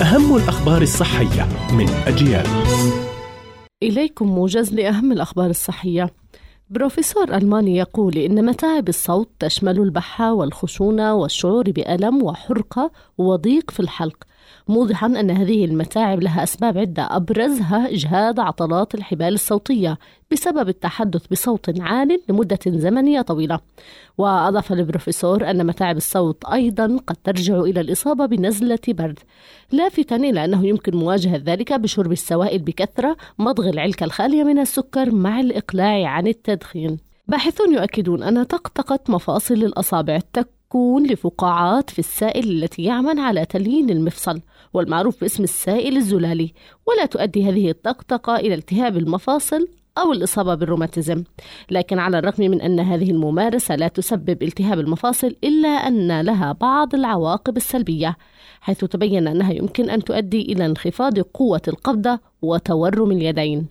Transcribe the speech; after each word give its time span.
أهم 0.00 0.36
الأخبار 0.36 0.82
الصحية 0.82 1.48
من 1.72 1.88
أجيال. 1.88 2.46
إليكم 3.82 4.26
موجز 4.26 4.74
لأهم 4.74 5.12
الأخبار 5.12 5.50
الصحية. 5.50 6.10
بروفيسور 6.70 7.34
ألماني 7.34 7.76
يقول 7.76 8.16
إن 8.18 8.46
متاعب 8.46 8.88
الصوت 8.88 9.30
تشمل 9.38 9.78
البحة 9.78 10.32
والخشونة 10.32 11.14
والشعور 11.14 11.70
بألم 11.70 12.22
وحرقة 12.22 12.90
وضيق 13.18 13.70
في 13.70 13.80
الحلق 13.80 14.16
موضحا 14.68 15.06
أن 15.06 15.30
هذه 15.30 15.64
المتاعب 15.64 16.22
لها 16.22 16.42
أسباب 16.42 16.78
عدة. 16.78 17.08
أبرزها 17.10 17.88
إجهاد 17.90 18.40
عضلات 18.40 18.94
الحبال 18.94 19.34
الصوتية 19.34 19.98
بسبب 20.32 20.68
التحدث 20.68 21.26
بصوت 21.26 21.80
عال 21.80 22.20
لمدة 22.28 22.58
زمنية 22.66 23.20
طويلة. 23.20 23.60
وأضاف 24.18 24.72
البروفيسور 24.72 25.50
أن 25.50 25.66
متاعب 25.66 25.96
الصوت 25.96 26.44
أيضا 26.44 27.00
قد 27.06 27.16
ترجع 27.24 27.60
إلى 27.60 27.80
الإصابة 27.80 28.26
بنزلة 28.26 28.78
برد. 28.88 29.18
لافتا 29.72 30.16
إلى 30.16 30.44
أنه 30.44 30.66
يمكن 30.66 30.96
مواجهة 30.96 31.36
ذلك 31.36 31.72
بشرب 31.72 32.12
السوائل 32.12 32.58
بكثرة 32.58 33.16
مضغ 33.38 33.68
العلكة 33.68 34.04
الخالية 34.04 34.44
من 34.44 34.58
السكر 34.58 35.14
مع 35.14 35.40
الإقلاع 35.40 36.06
عن 36.06 36.26
التدخين. 36.26 36.98
باحثون 37.28 37.74
يؤكدون 37.74 38.22
أن 38.22 38.42
طقطقة 38.42 38.98
مفاصل 39.08 39.54
الأصابع. 39.54 40.18
تكون 40.70 41.06
لفقاعات 41.06 41.90
في 41.90 41.98
السائل 41.98 42.50
التي 42.50 42.82
يعمل 42.82 43.18
على 43.18 43.44
تليين 43.44 43.90
المفصل 43.90 44.40
والمعروف 44.74 45.20
باسم 45.20 45.42
السائل 45.42 45.96
الزلالي. 45.96 46.52
ولا 46.86 47.06
تؤدي 47.06 47.48
هذه 47.48 47.70
الطقطقة 47.70 48.36
إلى 48.36 48.54
التهاب 48.54 48.96
المفاصل 48.96 49.68
أو 49.98 50.12
الإصابة 50.12 50.54
بالروماتيزم. 50.54 51.24
لكن 51.70 51.98
على 51.98 52.18
الرغم 52.18 52.44
من 52.44 52.60
أن 52.60 52.80
هذه 52.80 53.10
الممارسة 53.10 53.76
لا 53.76 53.88
تسبب 53.88 54.42
التهاب 54.42 54.80
المفاصل 54.80 55.36
إلا 55.44 55.68
أن 55.68 56.20
لها 56.20 56.52
بعض 56.52 56.94
العواقب 56.94 57.56
السلبية 57.56 58.16
حيث 58.60 58.84
تبين 58.84 59.28
أنها 59.28 59.52
يمكن 59.52 59.90
أن 59.90 60.04
تؤدي 60.04 60.42
إلى 60.42 60.66
انخفاض 60.66 61.18
قوة 61.18 61.62
القبضة 61.68 62.18
وتورم 62.42 63.12
اليدين. 63.12 63.68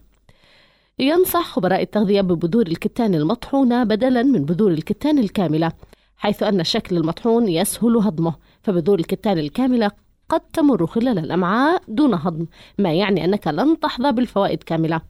ينصح 1.00 1.46
خبراء 1.46 1.82
التغذية 1.82 2.22
ببذور 2.22 2.68
الكتان 2.68 3.16
المطحونة 3.16 3.84
بدلا 3.84 4.24
من 4.24 4.46
بذور 4.46 4.72
الكتان 4.72 5.20
الكاملة. 5.20 5.72
حيث 6.20 6.44
أن 6.44 6.60
الشكل 6.60 6.98
المطحون 6.98 7.48
يسهل 7.48 7.98
هضمه 7.98 8.34
فبذور 8.62 9.00
الكتان 9.00 9.38
الكاملة 9.38 9.92
قد 10.30 10.42
تمر 10.54 10.88
خلال 10.88 11.20
الأمعاء 11.20 11.82
دون 11.88 12.14
هضم 12.14 12.46
ما 12.78 12.94
يعني 12.94 13.26
أنك 13.26 13.48
لن 13.48 13.80
تحظى 13.80 14.12
بالفوائد 14.12 14.64
كاملة. 14.64 15.02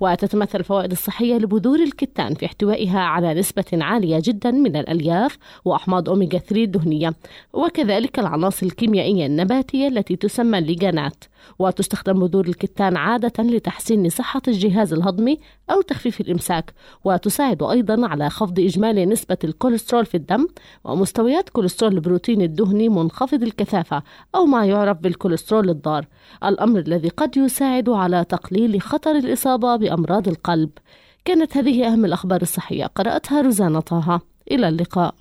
وتتمثل 0.00 0.58
الفوائد 0.58 0.90
الصحية 0.90 1.34
لبذور 1.34 1.78
الكتان 1.78 2.34
في 2.34 2.46
احتوائها 2.46 3.00
على 3.00 3.34
نسبة 3.34 3.64
عالية 3.72 4.22
جدا 4.24 4.50
من 4.50 4.76
الألياف 4.76 5.38
وأحماض 5.64 6.08
أوميغا 6.08 6.38
3 6.38 6.64
الدهنية 6.64 7.14
وكذلك 7.52 8.18
العناصر 8.18 8.66
الكيميائية 8.66 9.26
النباتية 9.26 9.88
التي 9.88 10.16
تسمى 10.16 10.58
الليجنانات. 10.58 11.24
وتستخدم 11.58 12.26
بذور 12.26 12.48
الكتان 12.48 12.96
عادة 12.96 13.42
لتحسين 13.42 14.08
صحة 14.08 14.42
الجهاز 14.48 14.92
الهضمي 14.92 15.38
أو 15.70 15.80
تخفيف 15.82 16.20
الإمساك 16.20 16.74
وتساعد 17.04 17.62
أيضا 17.62 18.06
على 18.06 18.30
خفض 18.30 18.60
إجمالي 18.60 19.06
نسبة 19.06 19.36
الكوليسترول 19.44 20.06
في 20.06 20.16
الدم 20.16 20.46
ومستويات 20.84 21.48
كوليسترول 21.48 21.92
البروتين 21.92 22.42
الدهني 22.42 22.88
منخفض 22.88 23.42
الكثافة 23.42 24.02
أو 24.34 24.46
ما 24.46 24.66
يعرف 24.66 24.98
بالكوليسترول 24.98 25.70
الضار. 25.70 26.06
الأمر 26.44 26.78
الذي 26.78 27.08
قد 27.08 27.36
يساعد 27.36 27.88
على 27.88 28.24
تقليل 28.24 28.82
خطر 28.82 29.10
الإصابة 29.10 29.76
بأمراض 29.76 30.28
القلب. 30.28 30.70
كانت 31.24 31.56
هذه 31.56 31.86
أهم 31.86 32.04
الأخبار 32.04 32.42
الصحية. 32.42 32.86
قرأتها 32.86 33.40
روزانا 33.42 33.80
طه. 33.80 34.20
إلى 34.50 34.68
اللقاء. 34.68 35.14